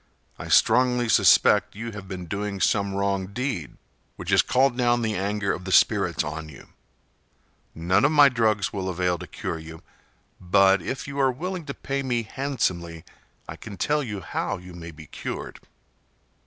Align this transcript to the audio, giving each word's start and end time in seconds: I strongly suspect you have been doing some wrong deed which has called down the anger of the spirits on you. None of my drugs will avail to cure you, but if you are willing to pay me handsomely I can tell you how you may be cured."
I 0.39 0.47
strongly 0.47 1.07
suspect 1.07 1.75
you 1.75 1.91
have 1.91 2.07
been 2.07 2.25
doing 2.25 2.59
some 2.59 2.95
wrong 2.95 3.27
deed 3.27 3.77
which 4.15 4.31
has 4.31 4.41
called 4.41 4.75
down 4.75 5.03
the 5.03 5.13
anger 5.13 5.53
of 5.53 5.63
the 5.63 5.71
spirits 5.71 6.23
on 6.23 6.49
you. 6.49 6.69
None 7.75 8.03
of 8.03 8.11
my 8.11 8.27
drugs 8.27 8.73
will 8.73 8.89
avail 8.89 9.19
to 9.19 9.27
cure 9.27 9.59
you, 9.59 9.83
but 10.39 10.81
if 10.81 11.07
you 11.07 11.19
are 11.19 11.31
willing 11.31 11.65
to 11.65 11.75
pay 11.75 12.01
me 12.01 12.23
handsomely 12.23 13.05
I 13.47 13.55
can 13.57 13.77
tell 13.77 14.01
you 14.01 14.21
how 14.21 14.57
you 14.57 14.73
may 14.73 14.89
be 14.89 15.05
cured." 15.05 15.59